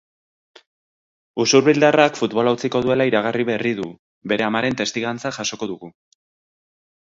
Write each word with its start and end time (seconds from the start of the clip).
Usurbildarrak 1.45 2.17
futbola 2.21 2.55
utziko 2.57 2.81
duela 2.87 3.07
iragarri 3.11 3.47
berri 3.51 3.75
du, 3.83 3.87
bere 4.33 4.49
amaren 4.49 4.81
testigantza 4.83 5.35
jasoko 5.39 5.71
dugu. 5.75 5.95